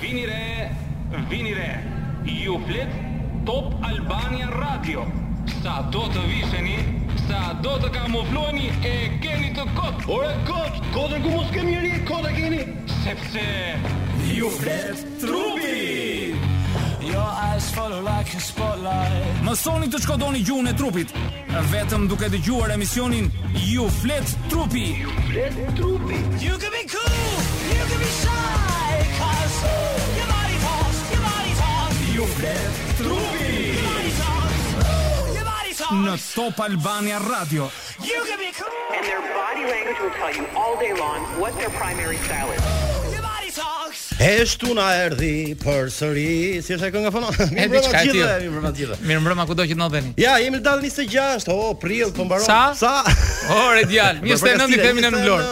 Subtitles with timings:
[0.00, 0.70] vini re,
[1.28, 1.78] vini re.
[2.24, 2.88] Ju flet
[3.44, 5.04] Top Albania Radio.
[5.62, 6.76] Sa do të visheni,
[7.28, 10.02] sa do të kamufloheni e keni të kot.
[10.16, 12.60] Ore kot, kotën ku mos kemi njerë, kotë keni
[13.04, 13.46] sepse
[14.36, 16.32] ju flet trupi.
[17.02, 21.10] Your eyes follow like a spotlight Mësoni të shkodoni gjuhën e trupit
[21.72, 23.26] Vetëm duke të gjuar emisionin
[23.66, 28.79] You flet trupi Ju flet trupi You can be cool You can be shy
[36.34, 37.70] Top Albania Radio.
[38.02, 38.68] You can be cool.
[38.96, 42.79] And their body language will tell you all day long what their primary style is.
[44.20, 47.30] Eshtu na erdhi për sëri, si është e kënë nga fono?
[47.54, 50.02] Mirë mbrëma qitë dhe, mirë mbrëma qitë dhe Mirë mbrëma ku do qitë në dhe
[50.20, 52.74] Ja, jemi dalë një se gjasht, o, oh, prilë, për po mbaron Sa?
[52.76, 52.92] Sa?
[53.00, 55.48] O, oh, redial, një së të nëndi femin e në blorë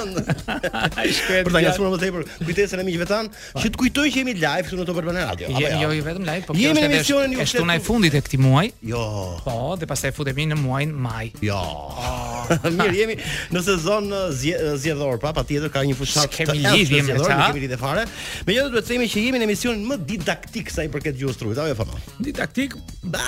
[0.99, 1.47] Ai shkret.
[1.49, 3.63] Por ta jasum më tepër kujtesën e miq vetan, po.
[3.63, 5.49] që të kujtoj që jemi live këtu në Top Albana Radio.
[5.53, 7.39] Jo, jo vetëm live, po kjo është vetë.
[7.45, 8.73] Është tona e fundit e këtij muaji.
[8.91, 9.03] Jo.
[9.45, 11.29] Po, dhe pastaj futemi në muajin maj.
[11.45, 11.61] Jo.
[11.69, 12.57] Po.
[12.81, 13.19] Mirë, jemi
[13.55, 18.09] në sezon eh, eh, zgjedhor, pa patjetër ka një fushat të lidhje me këtë.
[18.49, 21.39] Me jo duhet të themi që jemi në emisionin më didaktik sa i përket gjuhës
[21.39, 22.01] trupit, apo jo fama.
[22.25, 22.75] Didaktik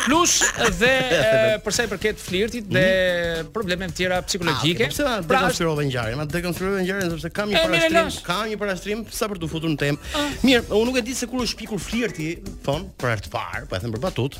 [0.06, 0.38] plus
[0.80, 0.90] dhe
[1.64, 3.50] për sa i përket flirtit dhe mhm.
[3.54, 4.86] probleme të tjera psikologjike.
[4.86, 6.20] Ah, okay, pse na pra, dekonstruove ngjarjen?
[6.22, 9.80] Ma dekonstruojmë ngjarjen sepse kam një parashtrim, kam një parashtrim sa për të futur në
[9.84, 10.04] temë.
[10.16, 10.26] Ah.
[10.46, 12.32] Mirë, unë nuk e di se kur është pikur flirti,
[12.66, 14.38] thon, për art far, po e them për batut.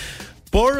[0.54, 0.78] Por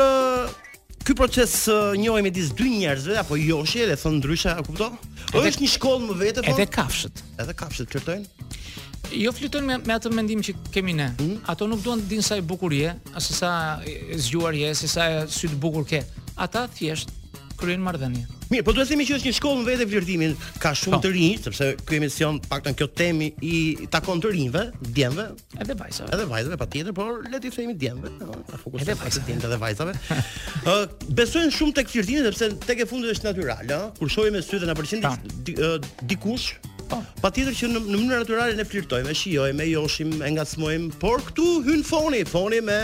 [1.07, 1.53] ky proces
[1.95, 4.97] njohemi midis dy njerëzve apo joshi dhe thon ndryshe, a kupton?
[5.37, 6.51] Është një shkollë më vete thon.
[6.57, 7.20] Edhe kafshët.
[7.43, 8.67] Edhe kafshët çertojnë
[9.12, 11.09] jo fluton me, me atë mendim që kemi ne.
[11.17, 11.43] Mm -hmm.
[11.53, 13.79] Ato nuk duan të dinë sa i bukur je, as sa
[14.17, 16.03] zgjuar je, sa sy të bukur ke.
[16.37, 17.11] Ata thjesht
[17.57, 18.27] kryen marrëdhënie.
[18.51, 21.07] Mirë, po duhet të themi që është një shkollë në vetë vlerëtimin, ka shumë po.
[21.07, 25.25] të rinj, sepse ky emision paktën kjo temi i takon të rinjve, djemve,
[25.61, 26.11] edhe vajzave.
[26.15, 28.13] Edhe vajzave patjetër, por le të themi djemve,
[28.51, 29.95] ta fokusojmë edhe vajzave, edhe vajzave.
[30.75, 30.77] Ë,
[31.17, 34.61] besojnë shumë tek flirtimi sepse tek e fundit është natyral, ë, kur shohim me sy
[34.61, 36.05] dhe na pëlqen po.
[36.07, 37.01] dikush, Po.
[37.20, 40.98] Pa tjetër që në, në mënyrë naturali ne flirtojmë, e shijojmë, e joshim, e ngacmojmë
[41.02, 42.77] Por këtu hynë foni, foni me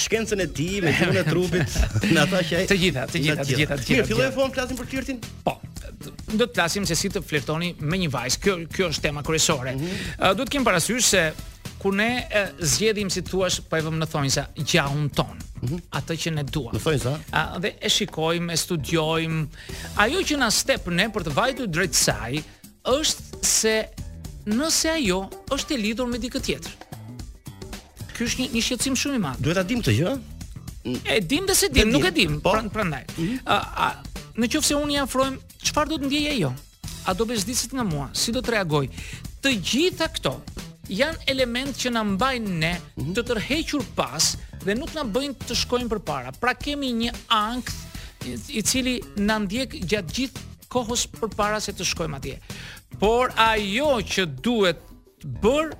[0.00, 1.76] shkencën e ti, me gjurën e trupit
[2.10, 4.80] Në ata që gjitha, Të gjitha, të gjitha, të gjitha Mirë, filloj e fonë flasim
[4.82, 5.22] për flirtin?
[5.46, 5.56] Po
[6.30, 8.38] do të flasim se si të flirtoni me një vajzë.
[8.40, 9.74] Kjo kjo është tema kryesore.
[9.76, 10.12] Mm -hmm.
[10.16, 11.20] uh, Duhet të kem parasysh se
[11.82, 15.66] kur ne uh, zgjedhim si thua pa po e vëmë në thonjsa gjahun ton, mm
[15.68, 15.80] -hmm.
[15.98, 16.72] atë që ne duam.
[16.76, 17.12] Në thonjsa.
[17.32, 19.46] Uh, dhe e shikojmë, e studiojmë.
[19.96, 22.32] Ajo që na step ne për të vajtur drejt saj,
[22.90, 23.74] është se
[24.50, 25.20] nëse ajo
[25.54, 26.78] është e lidhur me dikë tjetër.
[28.16, 29.42] Ky është një një shqetësim shumë i madh.
[29.44, 30.14] Duhet ta dim këtë gjë?
[31.12, 32.38] E dim dhe se dim, nuk e dim.
[32.42, 33.02] Po, pra, prandaj.
[33.16, 34.18] Mm -hmm.
[34.40, 35.36] Në qoftë se unë i afrojm
[35.66, 36.52] çfarë do të ndjeje ajo,
[37.06, 38.86] a do bezdiset nga mua, si do të reagoj?
[39.42, 40.32] Të gjitha këto
[41.00, 43.12] janë elementë që na mbajnë ne mhm.
[43.14, 46.32] të tërhequr pas dhe nuk na bëjnë të shkojmë përpara.
[46.40, 47.76] Pra kemi një ankth
[48.48, 52.36] i cili na ndjek gjatë gjithë kohës përpara se të shkojmë atje.
[52.98, 54.80] Por ajo që duhet
[55.44, 55.74] bër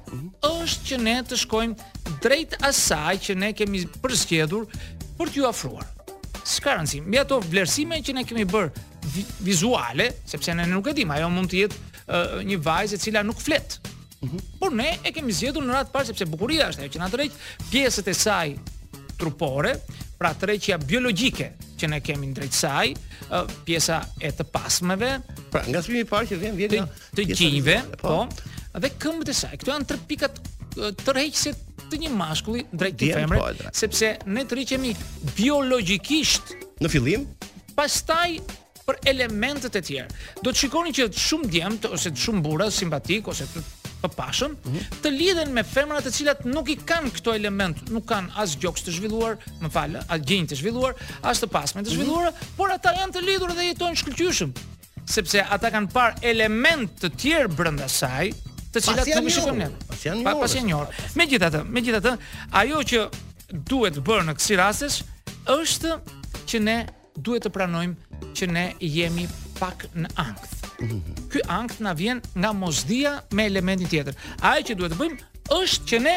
[0.44, 4.68] është që ne të shkojmë drejt asaj që ne kemi përzgjedhur
[5.18, 5.86] për t'ju ofruar.
[6.44, 7.02] S'ka rëndësi.
[7.06, 8.68] Mbi ato vlerësime që ne kemi bër
[9.44, 13.24] vizuale, sepse ne nuk e dimë, ajo mund të jetë uh, një vajzë e cila
[13.24, 13.78] nuk flet.
[13.80, 14.20] Ëh.
[14.26, 14.40] Mhm.
[14.60, 17.10] Por ne e kemi zgjedhur në radhë të parë sepse bukuria është ajo që na
[17.12, 17.38] drejt
[17.70, 18.50] pjesët e saj
[19.20, 19.76] trupore,
[20.20, 21.46] pra treqja biologjike
[21.80, 22.90] që ne kemi ndrejt saj,
[23.64, 25.10] pjesa e të pasmeve,
[25.50, 26.82] pra nga çmimi i parë që vjen vjen të,
[27.22, 29.54] të gjinjve, po, po, dhe këmbët e saj.
[29.62, 30.40] Këto janë tërpikat
[31.00, 34.92] pikat të një mashkulli drejt të femre, po, sepse ne tërheqemi
[35.38, 36.52] biologjikisht
[36.84, 37.24] në fillim,
[37.80, 38.36] pastaj
[38.84, 40.22] për elementet e tjerë.
[40.44, 43.64] Do të shikoni që të shumë djemët, ose të shumë burra simpatik ose të
[44.02, 44.82] pa pashën, mm -hmm.
[45.04, 48.82] të lidhen me femrat të cilat nuk i kanë këto element, nuk kanë as gjoks
[48.86, 52.56] të zhvilluar, më falë as gjinjë të zhvilluar, as të pasme të zhvilluar, mm -hmm.
[52.56, 54.50] por ata janë të lidhur dhe jetojnë shkëlqyshëm,
[55.04, 58.32] sepse ata kanë par element të tjerë brenda saj,
[58.72, 59.68] të cilat nuk i shikojmë ne.
[59.90, 60.38] Pas janë njohur.
[60.40, 60.88] Pas janë njohur.
[61.14, 62.16] Megjithatë, megjithatë,
[62.60, 63.00] ajo që
[63.70, 64.98] duhet bërë në kësi rastesh
[65.60, 65.90] është
[66.48, 66.78] që ne
[67.18, 67.96] duhet të pranojmë
[68.36, 69.26] që ne jemi
[69.60, 70.54] pak në ankth.
[70.80, 71.26] Mhm.
[71.32, 74.16] Ky ankth na vjen nga mosdia me elementin tjetër.
[74.50, 75.20] Ajo që duhet të bëjmë
[75.60, 76.16] është që ne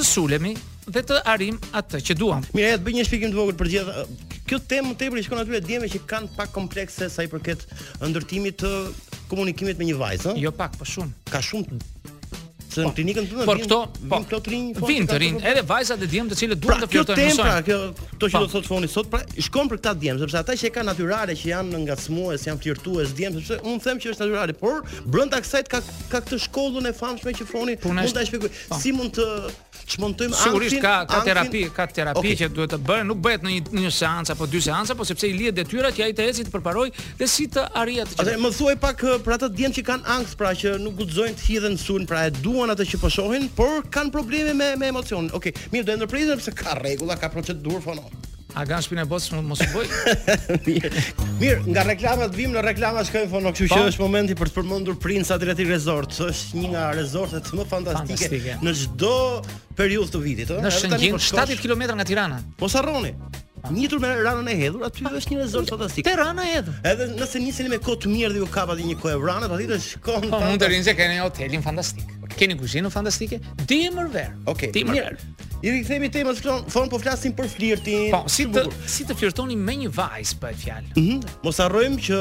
[0.00, 0.54] të sulemi
[0.88, 2.42] dhe të arrim atë që duam.
[2.56, 5.44] Mirë, e të bëj një shpjegim të vogël për gjithë kjo temë tepër i shkon
[5.44, 7.62] aty dhe që kanë pak komplekse sa i përket
[8.04, 8.72] ndërtimit të
[9.30, 10.40] komunikimit me një vajzë, ëh?
[10.42, 11.14] Jo pak, po shumë.
[11.30, 11.78] Ka shumë
[12.72, 12.92] Se po.
[12.96, 13.78] klinikën të Por këto
[14.08, 14.70] po këto rinj.
[14.88, 17.44] Vin të rinj, po, edhe vajzat e djem të cilët duan pra, të flirtojnë me
[17.44, 17.78] Pra, kjo
[18.22, 18.42] to që po.
[18.44, 20.88] do të thotë foni sot, pra shkon për këta djem, sepse ata që e kanë
[20.92, 25.40] natyrale që janë ngacmues, janë flirtues djem, sepse un them që është natyrale, por brenda
[25.44, 28.52] kësaj ka ka këtë shkollën e famshme që foni mund ta shpjegoj.
[28.80, 29.26] Si mund të
[29.86, 30.50] çmontojmë anfin.
[30.50, 32.36] Sigurisht ka ka terapi, ka terapi okay.
[32.42, 35.28] që duhet të bëhen, nuk bëhet në një, një seancë apo dy seanca, por sepse
[35.30, 36.86] i lihet detyrat që i të ecit të përparoj
[37.20, 38.18] dhe si të arrijë atë.
[38.22, 41.38] Atë më thuaj pak eh, për ato djem që kanë ankth pra që nuk guxojnë
[41.40, 44.92] të hidhen sun, pra e duan atë që po shohin, por kanë probleme me me
[44.94, 45.32] emocionin.
[45.34, 45.70] Okej, okay.
[45.74, 48.10] mirë do të ndërprisen sepse ka rregulla, ka procedurë fono.
[48.54, 49.86] A kanë shpinë bosh mos u boj
[51.40, 53.86] Mirë, nga reklamat vim në reklama shkojmë fono, kështu që po.
[53.88, 56.18] është momenti për të përmendur Prince Adriatic Resort.
[56.28, 59.14] Është një nga resortet më fantastike, në çdo
[59.78, 60.66] periudhë të vitit, ëh.
[60.66, 62.42] Në Shëngjin, 70 po km nga Tirana.
[62.60, 63.14] Po sa roni,
[63.72, 66.02] Njitur me ranën e hedhur, aty është një rezort fantastik.
[66.04, 66.80] Te rana e hedhur.
[66.92, 69.78] Edhe nëse niseni me kohë të mirë dhe ju kapat një kohë e aty të
[69.84, 70.24] shkon.
[70.34, 73.38] Po mund të rinjë kanë një hotelin fantastik keni kuzhinë fantastike,
[73.68, 74.32] dimër ver.
[74.44, 74.70] Okej.
[74.72, 75.24] Okay, dimër ver.
[75.62, 78.08] I rikthemi temës këton, fon po flasim për flirtin.
[78.10, 80.88] Po, si të si të flirtoni me një vajzë pa po e fjalë.
[80.96, 81.18] Mhm.
[81.18, 82.18] Mm Mos harrojmë që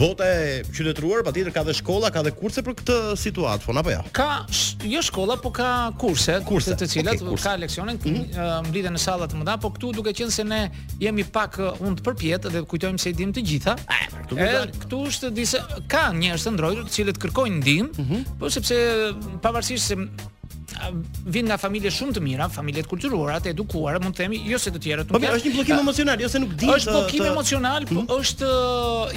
[0.00, 3.92] bota e qytetëruar patjetër ka dhe shkolla, ka dhe kurse për këtë situatë, fon apo
[3.92, 4.00] jo?
[4.02, 4.14] Ja?
[4.16, 5.68] Ka sh, jo shkolla, po ka
[6.00, 7.46] kurse, kurse të, të cilat okay, kurse.
[7.48, 8.08] ka leksione mhm.
[8.08, 8.34] mm -hmm.
[8.34, 10.62] uh, mblidhen në salla të mëdha, po këtu duke qenë se ne
[11.00, 13.76] jemi pak uh, unë të përpjet dhe kujtojmë se i dim të gjitha.
[13.86, 14.40] Ëh, këtu,
[14.80, 18.22] këtu është disa ka njerëz të ndrojtur të cilët kërkojnë ndihmë, mm -hmm.
[18.40, 18.74] po sepse
[19.42, 19.98] pavarësisht se
[21.32, 24.58] vin nga familje shumë të mira, familje të kulturuara, të edukuara, mund të themi, jo
[24.58, 25.22] se të tjerët nuk.
[25.22, 26.68] Po, është një bllokim emocional, jo se nuk di.
[26.72, 27.28] Është bllokim të...
[27.30, 28.10] emocional, po mhm.
[28.16, 28.50] është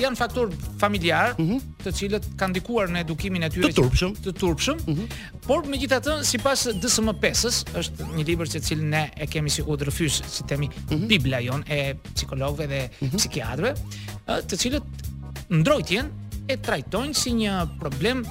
[0.03, 1.59] janë faktor familjar, mhm.
[1.83, 4.83] të cilët kanë ndikuar në edukimin e tyre të turpshëm, të turpshëm.
[4.85, 5.17] Mhm.
[5.47, 10.47] Por megjithatë, sipas DSM-5-s, është një libër që cilin ne e kemi si udhëfys, si
[10.51, 10.69] themi,
[11.09, 11.81] bibla jon e
[12.11, 12.83] psikologëve dhe
[13.15, 13.73] psikiatrëve,
[14.45, 15.07] të cilët
[15.57, 16.11] ndrojtjen
[16.51, 18.25] e trajtojnë si një problem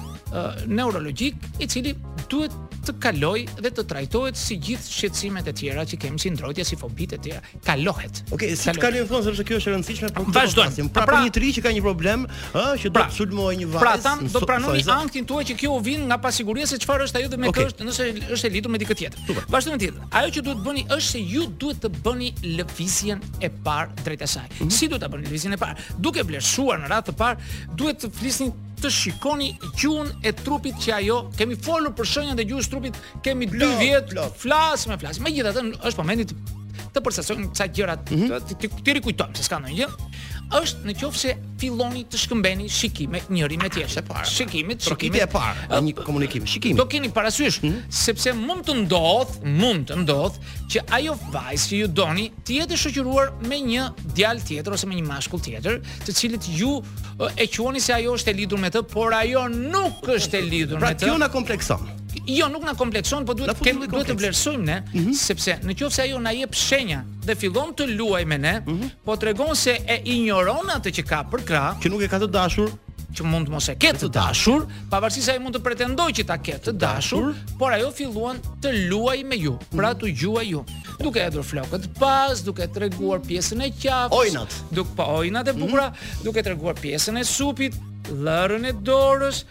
[0.67, 1.95] neurologjik i cili
[2.29, 2.51] duhet
[2.87, 6.77] të kaloj dhe të trajtohet si gjithë shqetësimet e tjera që kemi si ndrojtja, si
[6.79, 8.21] fobitë e tjera, kalohet.
[8.31, 8.77] Okej, okay, si kalohet.
[8.79, 10.69] të kalojmë thonë sepse kjo është e rëndësishme për po vazhdon.
[10.87, 13.51] Pra, pra, pra një tri që ka një problem, ë, që do pra, të sulmoj
[13.61, 13.81] një vajzë.
[13.83, 17.09] Pra tan do pranoni so, ankthin tuaj që kjo u vin nga pasiguria se çfarë
[17.09, 17.67] është ajo dhe me okay.
[17.67, 18.07] kësht, nëse
[18.37, 19.43] është e lidhur me dikë tjetër.
[19.51, 20.07] Vazhdo me tjetër.
[20.11, 24.47] Ajo që duhet bëni është se ju duhet të bëni lëvizjen e parë drejt asaj.
[24.47, 24.77] Mm -hmm.
[24.77, 25.77] Si duhet ta bëni lëvizjen e parë?
[25.99, 27.37] Duke blerësuar në radhë të parë,
[27.75, 28.49] duhet të flisni
[28.81, 29.47] të shikoni
[29.79, 34.13] gjuhën e trupit që ajo kemi folur për shenjën e gjuhës trupit kemi 2 vjet
[34.41, 36.37] flas me flas megjithatë është momenti
[36.93, 38.47] të përsesojnë ca gjëra mhm.
[38.47, 39.87] të të të rikujtojmë se s'ka një,
[40.57, 44.03] është në qofë se filloni të shkëmbeni shikime njëri me tjeshtë.
[44.03, 44.85] Shikimit, shikimit, shikimit.
[44.85, 46.77] Shikimit e parë, një komunikim, shikimit.
[46.79, 47.93] Do keni parasysh, mhm.
[48.03, 52.79] sepse mund të ndodhë, mund të ndodhë, që ajo vajzë që ju doni të jetë
[52.83, 56.75] shëqyruar me një djalë tjetër ose me një mashkull tjetër, të cilit ju
[57.35, 60.43] e quani se ajo është e lidur me të, por ajo nuk pra është e
[60.47, 61.05] lidhur pra, me të.
[61.05, 61.87] Pra kjo na komplekson.
[62.27, 65.13] Jo, nuk na komplekson, por duhet kemi duhet të vlerësojmë ne, mhm.
[65.15, 68.89] sepse nëse ajo na jep shenja dhe fillon të luajë me ne, mhm.
[69.07, 72.27] po tregon se e injoron atë që ka për krah, që nuk e ka të
[72.35, 72.73] dashur
[73.17, 76.25] që mund të mos e ketë të dashur, pavarësisht se ai mund të pretendojë që
[76.29, 79.99] ta ketë të dashur, por ajo filluan të luajë me ju, pra mhm.
[80.03, 80.65] të juaj ju.
[80.99, 85.55] Duke hedhur flokët pas, duke treguar pjesën e qafës, ojnat, duke pa po, ojnat e
[85.57, 85.87] bukura,
[86.27, 87.79] duke treguar pjesën e supit,
[88.15, 89.41] lërën e dorës,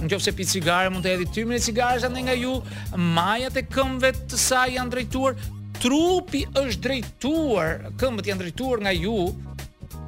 [0.00, 2.58] në qofë se pi cigare, mund të edhi tymin e cigare, sa nga ju,
[2.96, 5.38] majat e këmve të saj janë drejtuar,
[5.82, 9.18] trupi është drejtuar, këmbët janë drejtuar nga ju,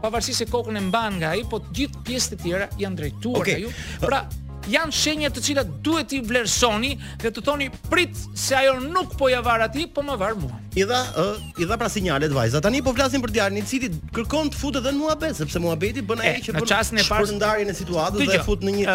[0.02, 3.43] pavarësi se kokën e mban nga i, po të gjithë pjesët e tjera janë drejtuar
[3.43, 3.56] okay.
[3.56, 3.75] nga ju.
[4.05, 4.23] Pra,
[4.70, 6.91] janë shenja të cilat duhet i vlerësoni
[7.23, 10.59] dhe të thoni prit se ajo nuk po javar ati, po më varë mua.
[10.79, 11.23] I dha, ë,
[11.65, 12.61] i dha pra sinjalet vajza.
[12.62, 16.21] Tani po flasim për djalin i cili kërkon të futet edhe muhabet, sepse muhabeti bën
[16.23, 16.61] ai që bën.
[16.62, 18.95] Në çastin e parë ndarjen e situatës dhe e fut në një.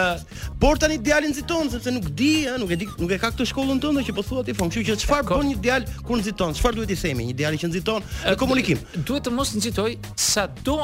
[0.62, 3.50] Por tani djalin nxiton sepse nuk di, ë, nuk e di, nuk e ka këtë
[3.52, 6.56] shkollën tonë që po thua ti, po, kështu që çfarë bën një djal kur nxiton?
[6.62, 7.28] Çfarë duhet i themi?
[7.34, 8.80] Një djal që nxiton e komunikim.
[9.04, 10.78] Duhet të mos nxitoj sado,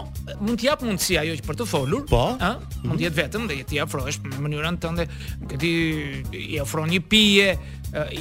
[0.44, 2.34] mund të jap mundësi ajo që për të folur, po.
[2.36, 2.52] ë,
[2.84, 3.00] mund mhm.
[3.00, 5.08] të jetë vetëm dhe ti afrohesh në mënyrën tënde,
[5.56, 5.70] ti
[6.52, 7.54] i ofron një pije,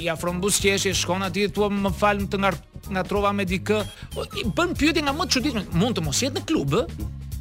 [0.01, 3.81] i afron buzqeshje, shkon aty thua më fal të ngar trova me dikë.
[4.15, 6.81] Po, I bën pyetje nga më të çuditshme, mund të mos jetë në klub,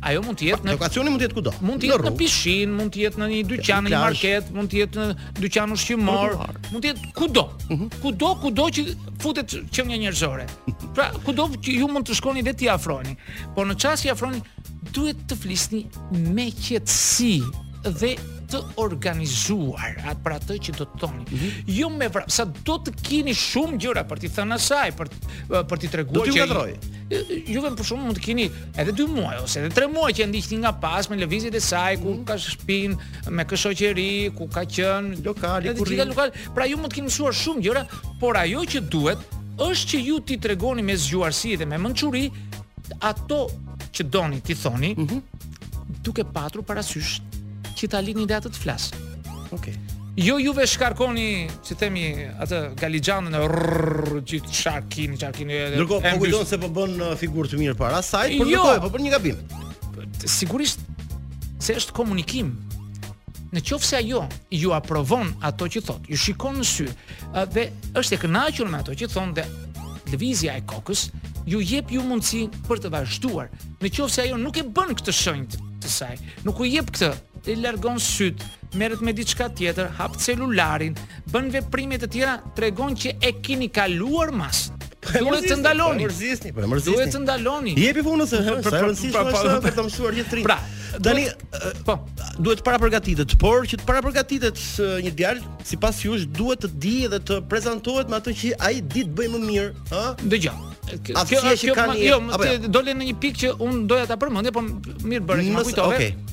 [0.02, 1.52] Ajo mund të jetë në lokacioni mund të jetë kudo.
[1.60, 4.72] Mund të jetë në, pishin, mund të jetë në një dyqan, në një market, mund
[4.72, 6.38] të jetë në dyqan ushqimor,
[6.70, 7.44] mund të jetë kudo.
[7.68, 7.90] Mhm.
[8.06, 8.86] Kudo, kudo që
[9.20, 9.58] futet
[9.90, 10.48] një njerëzore.
[10.72, 10.88] Mhm.
[10.96, 13.18] Pra, kudo që ju mund të shkoni dhe t'i afroni.
[13.56, 14.40] Por në çast që afroni
[14.96, 15.84] duhet të flisni
[16.32, 17.42] me qetësi
[17.84, 18.16] dhe
[18.50, 21.24] të organizuar atë për atë që do të thoni.
[21.30, 21.74] Mm -hmm.
[21.80, 25.08] Jo me vrap, sa do të keni shumë gjëra për t'i thënë asaj, për
[25.70, 29.08] për t'i treguar që do t'i ju vem për shume mund të keni edhe 2
[29.10, 32.24] muaj ose edhe 3 muaj që ndihni nga pas me lëvizjet e saj ku mhm.
[32.28, 32.96] ka shpinë
[33.34, 34.06] me kë shoqëri
[34.38, 37.82] ku ka qen lokali ku rri lokal pra ju mund të keni mësuar shumë gjëra
[38.22, 39.18] por ajo që duhet
[39.66, 42.28] është që ju ti tregoni me zgjuarsi dhe me mençuri
[43.10, 43.48] ato
[43.92, 45.18] që doni ti thoni mhm.
[46.06, 47.22] duke patur parasysh
[47.80, 48.90] që ta lini dhe atë të flas.
[48.90, 49.56] Okej.
[49.60, 49.78] Okay.
[50.20, 51.28] Jo juve shkarkoni,
[51.64, 52.04] si themi,
[52.44, 55.54] atë galixhanën e rrrr, gjit çarkin, çarkin.
[55.80, 59.06] Do të kujton se po bën figurë të mirë para asaj, por jo, po bën
[59.06, 59.40] një gabim.
[60.28, 60.84] Sigurisht
[61.64, 62.52] se është komunikim.
[63.54, 66.90] Në qoftë se ajo ju aprovon ato që thot, ju shikon në sy,
[67.56, 69.48] dhe është e kënaqur me ato që thon dhe
[70.12, 71.08] lëvizja e kokës
[71.50, 73.50] ju jep ju mundësi për të vazhduar.
[73.80, 77.14] Në qoftë se ajo nuk e bën këtë shenjë të saj, nuk u jep këtë
[77.48, 78.44] i largon syt,
[78.76, 80.96] merret me diçka tjetër, hap celularin,
[81.32, 84.70] bën veprime të tjera, tregon që e keni kaluar mas.
[85.10, 86.06] Po të ndaloni.
[86.06, 87.08] Po le të ndaloni.
[87.16, 87.72] të ndaloni.
[87.80, 90.44] I jepi punën se sa e pra- rëndësishme pra- është për të mësuar gjithë tri.
[90.46, 90.58] Pra,
[91.08, 91.24] tani
[91.88, 91.96] po,
[92.38, 94.62] duhet para përgatitet, por që të para përgatitet
[95.08, 99.06] një djalë, sipas jush duhet të di dhe të prezantohet me atë që ai di
[99.06, 100.06] të bëjë më mirë, ha?
[100.26, 100.58] Dëgjoj.
[100.90, 102.70] Kjo është kjo, jo, jo?
[102.74, 106.29] do le në një pikë që un doja ta përmendja, po mirë bëre, më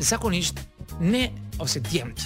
[0.00, 0.60] zakonisht
[1.00, 2.18] ne ose djemt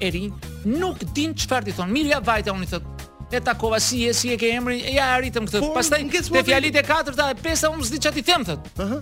[0.00, 0.32] e rinj
[0.64, 4.38] nuk din çfarë di thon Mirja Vajta unë thot e takova si e si e
[4.40, 8.24] ke emrin ja arritëm këtë pastaj te fjalit e katërta e pesta unë s'di çati
[8.24, 8.94] them thot ëh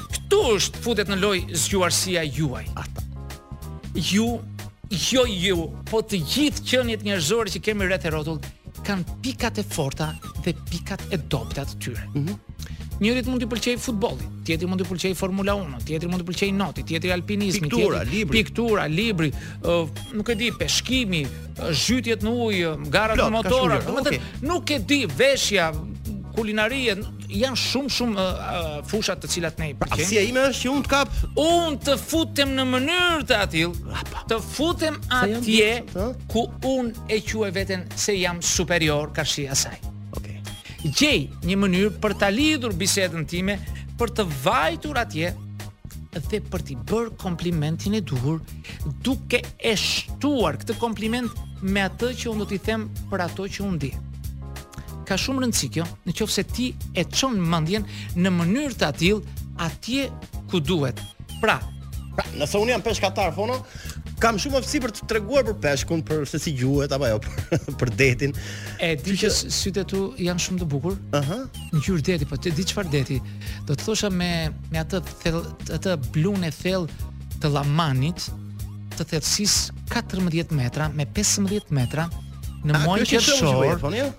[0.00, 3.06] këtu është futet në loj zgjuarësia juaj ata
[3.94, 4.26] ju
[5.10, 5.58] jo ju
[5.90, 8.42] po të gjithë qenjet njerëzore që kemi rreth e rrotull
[8.84, 10.12] kanë pikat e forta
[10.44, 12.02] dhe pikat e dobta të tyre.
[12.14, 12.36] Mm
[13.02, 16.54] Njëri mund të pëlqejë futbolli, tjetri mund të pëlqejë Formula 1, tjetri mund të pëlqejë
[16.54, 21.24] noti, tjetri alpinizmi, tjetri piktura, libri, piktura, libri uh, nuk e di, peshkimi,
[21.58, 25.72] uh, zhytjet në ujë, uh, garat në motor, do të thotë, nuk e di, veshja,
[26.36, 26.94] kulinaria
[27.34, 30.06] janë shumë shumë uh, uh, fushat të cilat ne i pra, pëlqejmë.
[30.12, 31.16] Pra, e ime është që unë të kap,
[31.48, 33.74] unë të futem në mënyrë të atill,
[34.30, 36.46] të futem atje ku
[36.76, 39.82] unë e quaj veten se jam superior karshi asaj
[40.84, 43.56] gjej një mënyrë për ta lidhur bisedën time
[43.98, 45.32] për të vajtur atje
[46.14, 48.40] dhe për t'i bërë komplimentin e duhur
[49.06, 51.32] duke e shtuar këtë kompliment
[51.64, 53.90] me atë që unë do t'i them për ato që unë di.
[55.08, 57.84] Ka shumë rëndësi kjo, në qofë se ti e qonë mandjen
[58.16, 59.22] në mënyrë të atil
[59.66, 60.06] atje
[60.52, 61.02] ku duhet.
[61.42, 61.58] Pra,
[62.16, 63.58] pra nëse unë jam peshkatar, fono,
[64.24, 67.16] kam shumë aftësi për të treguar për peshkun, për se si gjuhet apo jo,
[67.80, 68.32] për, detin.
[68.80, 70.94] E di që sytë tu janë shumë të bukur.
[71.18, 71.18] Aha.
[71.20, 71.66] Uh -huh.
[71.76, 73.18] Ngjyrë deti, po ti di çfarë deti?
[73.68, 74.30] Do të thosha me
[74.72, 75.42] me atë thell
[75.76, 76.86] atë blun e thell
[77.40, 78.24] të Lamanit,
[78.96, 82.08] të thellësisë 14 metra me 15 po, metra
[82.64, 84.12] në mojë që shorë.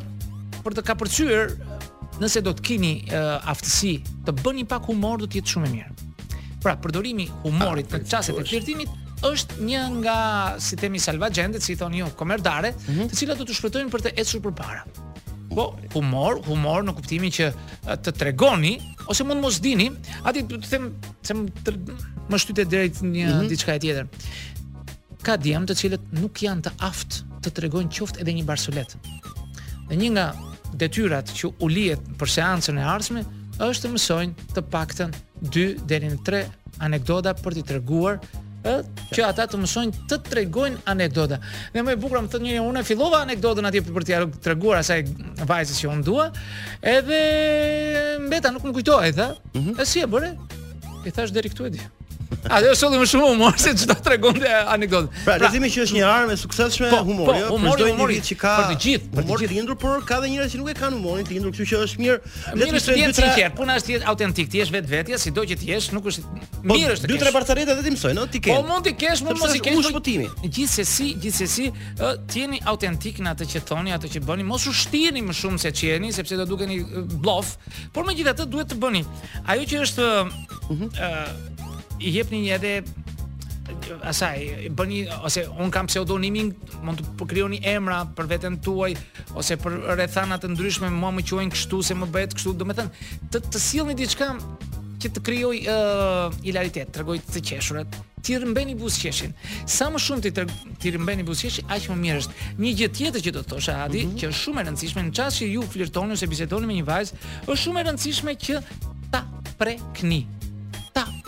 [0.61, 1.55] për të kapërcyer,
[2.21, 3.95] nëse do të keni uh, aftësi
[4.27, 5.95] të bëni pak humor do të jetë shumë e mirë.
[6.59, 8.89] Pra, përdorimi humorit në ah, çastet e flirtimit
[9.25, 10.15] është një nga
[10.63, 13.09] sistemi salvagjendet, si thonë ju, komerdare, mm -hmm.
[13.09, 14.83] të cilat do të shpëtojnë për të ecur përpara.
[15.49, 15.75] Po, po.
[15.93, 17.51] humor, humor në kuptimin që
[18.03, 18.73] të tregoni
[19.07, 19.91] ose mund mos dini,
[20.23, 20.85] aty të them
[21.23, 21.73] se më,
[22.29, 23.49] më shtytet drejt një mm -hmm.
[23.49, 24.05] diçka e tjetër.
[25.25, 28.89] Ka djem të cilët nuk janë të aftë të tregojnë qoftë edhe një barsulet.
[29.89, 30.25] Dhe një nga
[30.73, 33.21] detyrat që u lihet për seancën e ardhshme
[33.67, 35.09] është të mësojnë të paktën
[35.41, 36.45] 2 deri në 3
[36.79, 38.19] anekdota për t'i treguar
[38.67, 38.77] ë
[39.15, 41.37] që ata të mësojnë të tregojnë anekdota.
[41.73, 44.99] Dhe më e bukur më thotë njëri, unë fillova anekdotën atje për të treguar asaj
[45.49, 46.27] vajzës që unë dua,
[46.95, 47.19] edhe
[48.27, 49.29] mbeta nuk më kujtohet, ë.
[49.59, 49.77] Mhm.
[49.79, 50.35] E si e bëre?
[51.07, 51.79] I thash deri këtu e di.
[52.49, 55.07] A dhe është më shumë humor se çdo tregon te anekdot.
[55.25, 57.93] Pra, pra lezimi që është një armë e suksesshme po, humori, po, humori, humori, humori,
[57.95, 60.59] humori që ka për të gjithë, për të gjithë lindur, por ka edhe njerëz që
[60.61, 62.31] nuk e kanë humorin të lindur, kështu që është mirë.
[62.61, 65.59] Le të jetë të sinqert, puna është të jetë autentik, ti je vetvetja, sido që
[65.59, 67.11] ti je, nuk është po, mirë është.
[67.11, 68.55] Dy tre barcarete vetë mësojnë, ëh, ti ke.
[68.55, 70.29] Po mund të kesh, mund mos i kesh po, shpëtimi.
[70.45, 74.75] Gjithsesi, gjithsesi, ëh, ti jeni autentik në atë që thoni, atë që bëni, mos u
[75.19, 76.79] më shumë se ç'jeni, sepse do dukeni
[77.19, 77.55] bllof,
[77.95, 79.03] por megjithatë duhet të bëni.
[79.49, 80.07] Ajo që është
[80.69, 80.89] mhm.
[80.99, 81.57] ë
[81.99, 86.51] i jepni një edhe asaj bëni ose un kam pseudonimin
[86.85, 88.93] mund të po krijoni emra për veten tuaj
[89.39, 93.41] ose për rrethana të ndryshme mua më quajnë kështu se më bëhet kështu domethënë të
[93.49, 94.29] të sillni diçka
[94.99, 99.31] që të krijoj ë uh, hilaritet tregoj të qeshurat ti rrëmbeni buzëqeshin.
[99.63, 102.33] Sa më shumë ti ti rrëmbeni buzëqeshin, aq më mirë është.
[102.59, 104.19] Një gjë tjetër që do të thosha Adi, mm -hmm.
[104.19, 107.15] që është shumë e rëndësishme në çast që ju flirtoni ose bisedoni me një vajzë,
[107.47, 108.53] është shumë e rëndësishme që
[109.15, 109.19] ta
[109.57, 110.19] prekni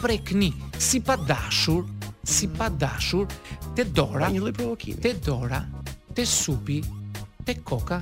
[0.02, 1.86] prekni si pa dashur,
[2.26, 2.76] si pa mm.
[2.82, 3.28] dashur
[3.78, 4.98] te dora, një lloj provokimi.
[5.06, 5.62] Te dora,
[6.18, 6.82] te supi,
[7.46, 8.02] te koka,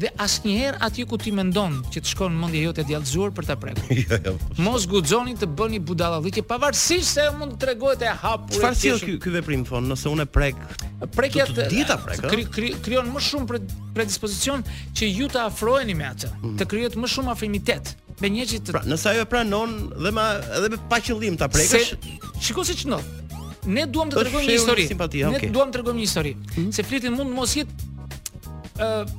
[0.00, 3.90] Dhe asnjëherë aty ku ti mendon që të shkon mendja jote djallëzuar për ta prekur.
[4.00, 4.32] jo, jo.
[4.38, 4.64] Po.
[4.64, 8.54] Mos guxoni të bëni budallëdhëti pavarësisht se mund të treguhet e hapur.
[8.62, 10.62] Çfarë është ky ky veprim thon, nëse unë prek.
[11.12, 12.24] Prekja të dita prek.
[12.80, 13.58] Krijon më shumë
[13.98, 14.64] predispozicion
[14.96, 16.56] që ju të afroheni me atë, mm.
[16.60, 17.92] të krijohet më shumë afrimitet.
[18.22, 18.72] Me një të.
[18.72, 20.30] Pra, nëse ajo e pranon dhe ma
[20.60, 21.92] edhe me pa qëllim ta prekësh.
[22.40, 23.16] Shikoj se ç'ndot.
[23.68, 24.84] Ne po duam të tregojmë një histori.
[24.88, 25.68] Ne duam mm.
[25.68, 26.34] të tregojmë një histori.
[26.72, 27.89] Se flirti mund mos jetë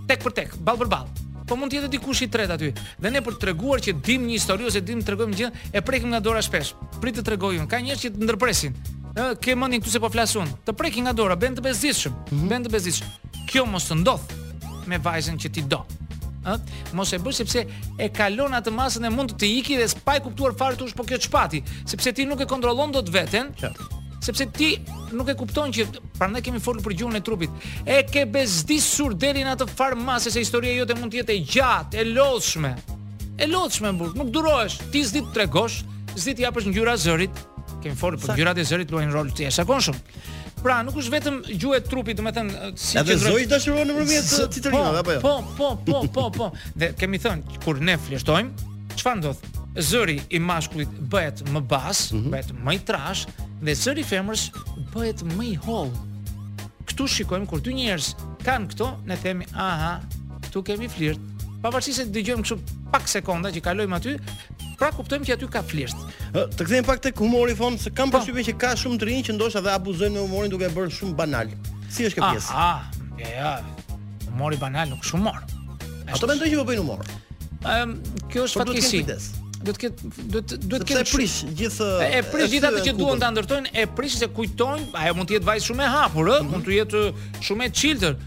[0.09, 1.09] tek për tek, ball për ball.
[1.49, 2.69] Po mund të jetë dikush i tretë aty.
[3.03, 5.81] Dhe ne për të treguar që dim një histori ose dim të tregojmë gjë, e
[5.83, 6.73] prekim nga dora shpesh.
[7.01, 8.77] Prit të tregojmë, ka njerëz që të ndërpresin.
[9.11, 10.47] Ë, ke mendin këtu se po flasun.
[10.65, 12.51] Të prekim nga dora, bën të bezdishëm, mm -hmm.
[12.51, 13.11] bën të bezdishëm.
[13.51, 14.37] Kjo mos të ndodh
[14.87, 15.83] me vajzën që ti do.
[16.47, 16.55] Ë,
[16.95, 17.65] mos e bësh sepse
[17.99, 21.03] e kalon atë masën e mund të të iki dhe s'paj kuptuar fare tush po
[21.03, 23.51] kjo çpati, sepse ti nuk e kontrollon dot veten
[24.21, 24.69] sepse ti
[25.15, 25.87] nuk e kupton që
[26.19, 27.69] prandaj kemi folur për gjuhën e trupit.
[27.85, 31.99] E ke bezdisur deri në atë far se historia jote mund të jetë e gjatë,
[32.03, 32.75] e lodhshme.
[33.41, 34.77] E lodhshme mbush, nuk durohesh.
[34.93, 35.81] Ti të tregosh,
[36.15, 37.43] s'dit japësh ngjyra zërit.
[37.81, 39.97] Kemi folur për ngjyrat e zërit luajnë rol të jashtëzakonshëm.
[40.61, 43.47] Pra, nuk është vetëm gjuhë e trupit, do të thënë, uh, si që do të
[43.49, 45.21] dëshiron nëpërmjet citrinave uh, po, apo jo.
[45.23, 46.75] Po, po, po, po, po, po.
[46.77, 49.47] Dhe kemi thënë kur ne flirtojmë, çfarë ndodh?
[49.89, 52.29] Zëri i mashkullit bëhet më bas, mm -hmm.
[52.35, 53.25] bëhet më i trash,
[53.61, 54.45] dhe sëri femërës
[54.91, 55.91] bëhet më i holl.
[56.89, 58.13] Ktu shikojmë kur dy njerëz
[58.45, 59.99] kanë këto, ne themi, "Aha,
[60.47, 61.21] këtu kemi flirt."
[61.61, 62.59] Pavarësisht se dëgjojmë kështu
[62.91, 64.15] pak sekonda që kalojmë aty,
[64.79, 65.95] pra kuptojmë që aty ka flirt.
[66.33, 68.17] Të kthejmë pak tek humori fon, se kam po.
[68.17, 71.15] përshtypjen që ka shumë të rinj që ndoshta dhe abuzojnë me humorin duke bërë shumë
[71.15, 71.47] banal.
[71.89, 72.49] Si është kjo pjesë?
[72.51, 73.61] Ah, ja, ja.
[74.31, 75.43] Humori banal nuk shumë mor.
[76.07, 77.05] Ato mendoj që po bëjnë humor.
[77.61, 80.01] Ëm, ehm, um, kjo është fatkeqësi do të ket
[80.33, 83.85] do të do të ketë prish gjithë e prish gjithatë që duan ta ndërtojnë e
[83.97, 87.03] prish se kujtojnë ajo mund të jetë vajzë shumë e hapur ë mund të jetë
[87.49, 88.17] shumë e çiltër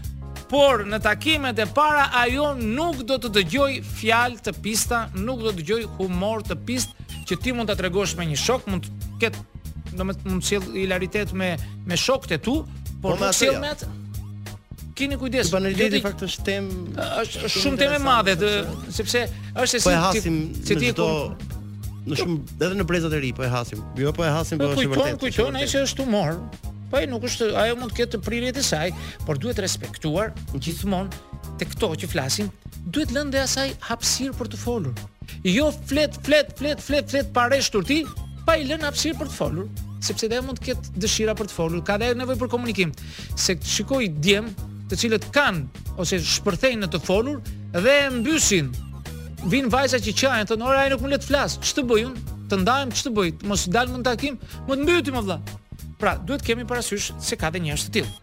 [0.51, 5.51] por në takimet e para ajo nuk do të dëgjoj fjalë të pista, nuk do
[5.51, 6.95] të dëgjoj humor të pist
[7.25, 10.69] që ti mund ta tregosh me një shok, mund të ketë domethënë mund të sjell
[10.77, 11.55] hilaritet me
[11.89, 12.59] me shokët e tu,
[12.93, 13.89] por, por nuk sjell me atë
[14.95, 15.49] keni kujdes.
[15.53, 18.51] Po në lidhje është temë është shumë temë e madhe të
[18.97, 20.33] sepse është se po si
[20.71, 21.09] se ti do
[22.05, 23.83] në shumë edhe në brezat e ri po e hasim.
[23.99, 24.95] Jo po e hasim po, po është vërtet.
[24.95, 26.37] Po kujton kujton ai se është humor.
[26.91, 28.91] Po ai nuk është ajo mund të ketë prirjet e saj,
[29.27, 31.23] por duhet të respektuar gjithmonë
[31.59, 32.47] tek to që flasin,
[32.93, 35.03] duhet lënë dhe asaj hapësir për të folur.
[35.49, 38.03] Jo flet flet flet flet flet pa rreshtur ti,
[38.47, 39.67] pa i lënë hapësir për të folur
[40.05, 42.91] sepse dhe mund të ketë dëshira për të folur, ka dhe nevojë për komunikim.
[43.41, 44.51] Se shikoj djem,
[44.91, 47.39] të cilët kanë ose shpërthejnë në të folur
[47.75, 48.69] dhe mbysin.
[49.51, 51.57] Vin vajza që qajnë, thonë, "Ora, ai nuk më le të flas.
[51.61, 52.23] Ç'të bëj unë?
[52.49, 53.31] Të ndajmë, ç'të bëj?
[53.39, 55.39] Të mos dalm në takim, më të mbyty më vëlla."
[55.99, 58.13] Pra, duhet kemi parasysh se ka dhe njerëz të tillë.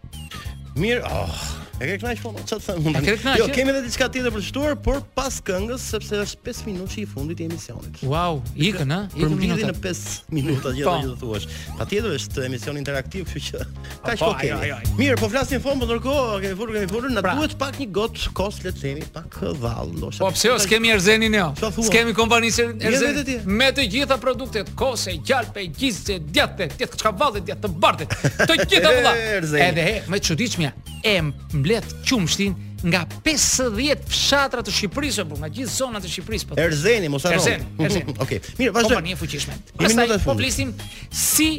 [0.79, 3.05] Mirë, oh, E ke kënaqë fona, po, po, çfarë të them?
[3.09, 6.59] Jo, jo, kemi edhe diçka tjetër për të shtuar, por pas këngës, sepse është 5
[6.67, 7.97] minutë i fundit i emisionit.
[8.11, 8.99] Wow, ikën, a?
[9.17, 11.15] Ikën në 5 minuta gjithë ajo po.
[11.15, 11.47] që thuash.
[11.79, 13.63] Patjetër është emision interaktiv, kjo që
[14.05, 14.77] kaq po kemi.
[15.01, 17.33] Mirë, po flasim fond, por ndërkohë kemi furrë, kemi furrë, na pra.
[17.41, 20.13] duhet pak një gotë kos le të themi, pak vallë.
[20.21, 21.49] Po pse os jo, kemi erzenin jo?
[21.97, 27.65] Kemi kompanisë erzenin me të gjitha produktet, kose, gjalpë, gjizë, djatë, tet çka vallë, djatë
[27.65, 28.09] të bardhë.
[28.45, 29.17] Të gjitha vëlla.
[29.73, 30.69] Edhe me çuditshmja,
[31.03, 31.21] e
[31.59, 32.55] mbledh qumshtin
[32.87, 36.47] nga 50 fshatra të Shqipërisë, apo nga gjithë zonat të Shqipërisë.
[36.49, 36.57] Po.
[36.59, 37.39] Erzeni, mos harro.
[37.39, 38.15] Erzeni, Erzeni.
[38.25, 38.41] Okej.
[38.59, 38.95] Mirë, vazhdo.
[38.95, 39.55] Kompania fuqishme.
[39.83, 40.71] Jemi në Po flisim
[41.15, 41.49] si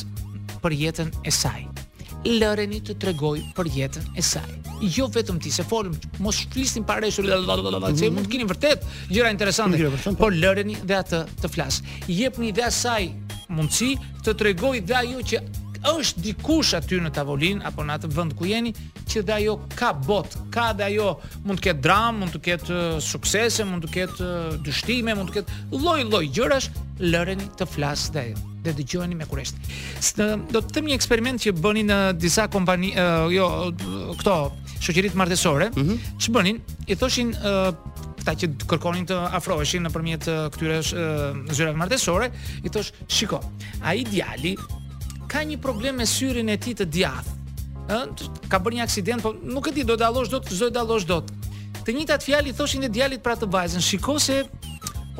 [0.64, 1.73] për jetën e saj
[2.24, 4.54] lëreni të tregoj për jetën e saj.
[4.96, 7.98] Jo vetëm ti, se folëm, mos flisnim pa reshur, mm -hmm.
[7.98, 10.16] se mund të kini vërtet gjëra interesante, mm -hmm.
[10.18, 11.84] por lëreni dhe atë të flasë.
[12.08, 13.10] Jep një dhe saj
[13.50, 15.40] mundësi të tregoj dhe ajo që
[15.92, 18.72] është dikush aty në tavolinë apo në atë vend ku jeni
[19.10, 21.10] që dhe ajo ka bot, ka dhe ajo
[21.44, 25.32] mund të ketë dramë, mund të ketë uh, suksese, mund të ketë uh, dështime, mund
[25.34, 26.70] të ketë lloj-lloj gjërash,
[27.04, 29.58] lëreni të flasë dhe ajo dhe dëgjojeni me kurisht.
[30.24, 33.50] Uh, do të them një eksperiment që bëni në disa kompani, uh, jo
[34.22, 34.38] këto
[34.80, 35.98] shoqëritë martësore, mm -hmm.
[36.24, 36.60] ç'bënin?
[36.88, 37.76] I thoshin uh,
[38.22, 40.24] këta që kërkonin të afroheshin nëpërmjet
[40.56, 40.80] këtyre
[41.58, 42.32] zyrave martësore,
[42.64, 43.40] i thosh, "Shiko,
[43.84, 44.56] ai djali
[45.34, 47.40] ka një problem me syrin e tij të djathtë.
[47.94, 51.08] Ëh, ka bërë një aksident, po nuk e di, do të dallosh dot, zoj dallosh
[51.10, 51.32] dot.
[51.84, 53.84] Të njëjtat fjalë i thoshin dhe djalit për atë vajzën.
[53.84, 54.36] Shikoj se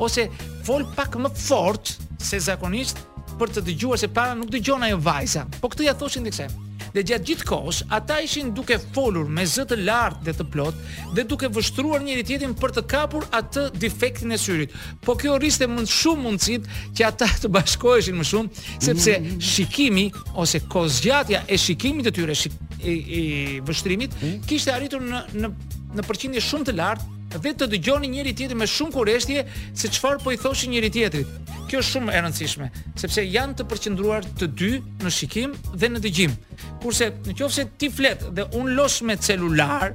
[0.02, 0.28] ose
[0.64, 3.02] fol pak më fort se zakonisht
[3.40, 5.44] për të dëgjuar se para nuk dëgjon ajo vajza.
[5.58, 6.54] Po këtë ja thoshin diksem
[6.94, 11.12] dhe gjatë gjithë kohës ata ishin duke folur me zë të lartë dhe të plotë
[11.16, 14.76] dhe duke vështruar njëri tjetrin për të kapur atë defektin e syrit.
[15.04, 19.40] Po kjo rriste më shumë mundësit që ata të bashkoheshin më shumë sepse mm.
[19.50, 20.06] shikimi
[20.44, 22.54] ose kozgjatja e shikimit të tyre shik...
[22.84, 23.22] i, i
[23.66, 24.38] vështrimit mm.
[24.50, 25.54] kishte arritur në në
[25.94, 29.44] në përqindje shumë të lartë vetë të dëgjoni njëri tjetrin me shumë kurështje
[29.76, 31.34] se çfarë po i thoshin njëri tjetrit.
[31.70, 32.68] Kjo është shumë e rëndësishme,
[33.00, 34.70] sepse janë të përqendruar të dy
[35.04, 36.36] në shikim dhe në dëgjim.
[36.84, 39.94] Kurse nëse ti flet dhe un losh me celular,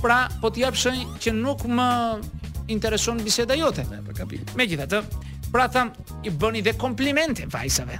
[0.00, 1.90] pra po të japshën që nuk më
[2.74, 3.84] intereson biseda jote.
[4.56, 5.02] Megjithatë,
[5.52, 5.92] pra tham
[6.26, 7.98] i bëni dhe komplimente vajzave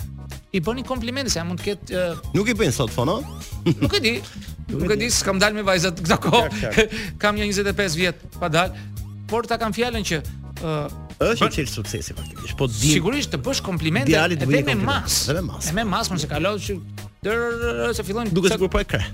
[0.57, 2.29] i bëni komplimente, se ja mund të ketë uh...
[2.37, 3.19] Nuk i bën sot fono?
[3.67, 4.13] Nuk e di.
[4.73, 6.87] Nuk e di, s'kam dalë me vajzat këto kohë.
[7.23, 8.87] Kam një 25 vjet pa dalë,
[9.31, 10.21] por ta kam fjalën që
[10.63, 12.57] uh, është i një suksesi faktikisht.
[12.59, 12.95] Po të di.
[12.97, 15.25] Sigurisht të bësh komplimente edhe me mas.
[15.29, 15.69] Edhe me mas.
[15.69, 16.81] Edhe me mas, mos e kalosh që
[17.27, 18.35] të se fillojnë.
[18.37, 19.05] Duhet të po e kre.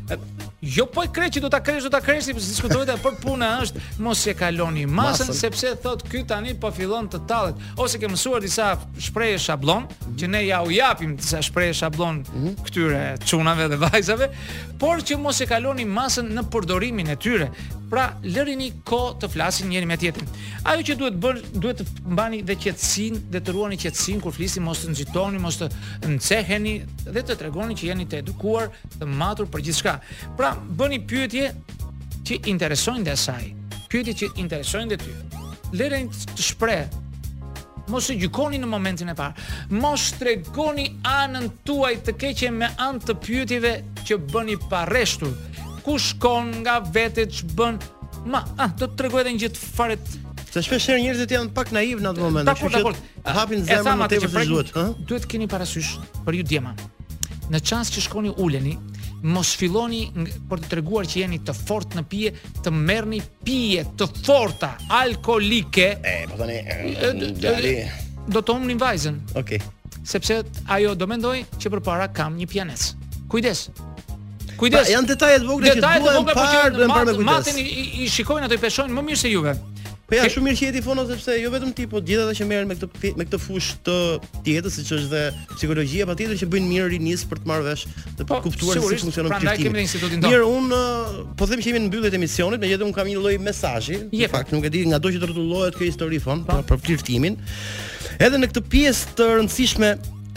[0.65, 3.81] Jo po e kreçi do ta kresh do ta kresh sepse diskutohet për punën është
[3.99, 8.07] mos e kaloni masën, masën sepse thot ky tani po fillon të tallet ose ke
[8.07, 10.19] mësuar disa shprehje shabllon mm -hmm.
[10.23, 12.55] që ne ja u japim disa shprehje shabllon mm -hmm.
[12.63, 14.27] këtyre çunave dhe vajzave
[14.79, 17.51] por që mos e kaloni masën në përdorimin e tyre
[17.91, 20.29] pra lërini kohë të flasin njëri me tjetrin
[20.71, 24.63] ajo që duhet bën duhet të mbani dhe qetësinë dhe të ruani qetësinë kur flisin,
[24.63, 25.67] mos të nxitoni mos të
[26.09, 26.75] nxeheni
[27.15, 29.99] dhe të tregoni që jeni të edukuar të matur për gjithçka
[30.37, 31.53] pra bëni pyetje
[32.27, 33.49] që interesojnë dhe saj.
[33.93, 35.15] Pyetje që interesojnë dhe ty.
[35.77, 36.79] Lërën të shpre.
[37.93, 39.47] Mos e gjykoni në momentin e parë.
[39.83, 43.73] Mos të regoni anën tuaj të keqe me anë të pyetjeve
[44.07, 45.35] që bëni pa reshtur.
[45.83, 47.83] Ku shkon nga vetet që bën
[48.23, 50.11] Ma, a, ah, do të tregoj dhe një gjithë faret.
[50.55, 52.47] Se shpesher njërëzit janë pak naiv në atë moment.
[52.47, 52.99] Takur, takur.
[53.27, 55.49] Hapin zemë në të të të të të të të të të të
[56.23, 58.79] të të të të të
[59.23, 60.05] mos filloni
[60.51, 62.33] për të treguar që jeni të fort në pije,
[62.65, 65.87] të merrni pije të forta alkolike.
[66.03, 66.59] E, po tani
[67.13, 69.21] mm, do të humni vajzën.
[69.39, 69.59] Okej.
[69.59, 70.05] Okay.
[70.09, 70.41] Sepse
[70.75, 72.89] ajo do mendoj që përpara kam një pianes.
[73.31, 73.69] Kujdes.
[74.59, 74.89] Kujdes.
[74.89, 77.27] Pa janë detajet vogla që duhen të po marrë, duhen të me kujdes.
[77.29, 79.55] Matin i, i shikojnë ato i peshojnë më mirë se juve.
[80.13, 82.45] Po ja shumë mirë që jeti fono sepse jo vetëm ti, po gjithë ata që
[82.51, 83.95] merren me këtë me këtë fushë të
[84.45, 85.23] tjetër, siç është dhe
[85.55, 88.85] psikologjia patjetër që bëjnë mirë rinis për të marrë vesh dhe për po, kuptuar si
[89.07, 89.39] funksionon çifti.
[89.39, 92.91] Prandaj kemi institutin Mirë, un uh, po them që jemi në mbylljet e misionit, megjithëse
[92.91, 95.81] un kam një lloj mesazhi, në fakt nuk e di nga do që të rrotullohet
[95.81, 96.61] kjo histori fon po.
[96.61, 97.41] për, për flirtimin.
[98.21, 99.95] Edhe në këtë pjesë të rëndësishme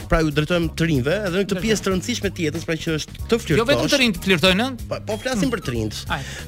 [0.09, 2.95] pra ju drejtojmë të rinjve edhe në këtë pjesë të rëndësishme të jetës, pra që
[2.99, 3.59] është të flirtosh.
[3.59, 4.79] Jo vetëm të rinjt flirtojnë, ëh?
[4.91, 6.01] Po, po flasim për të rinjt.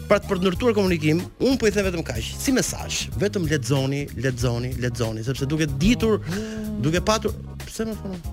[0.09, 4.03] Pra për të ndërtuar komunikim, un po i them vetëm kaq, si mesazh, vetëm lexoni,
[4.23, 6.19] lexoni, lexoni, sepse duke ditur,
[6.85, 8.23] duke patur, pse më thonë?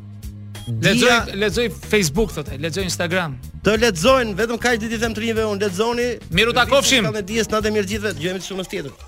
[0.64, 3.34] Lexoj, lexoj Facebook thotë, lexoj Instagram.
[3.66, 6.08] Të lexojnë vetëm kaq ditë them të rinjve un, lexoni.
[6.36, 7.10] Miru takofshim.
[7.10, 9.00] Ka me dijes natë mirë gjithëve, dëgjojmë të shumë tjetër.